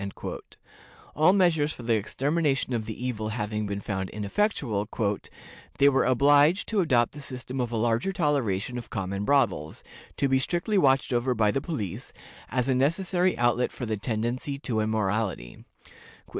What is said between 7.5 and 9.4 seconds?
of a larger toleration of common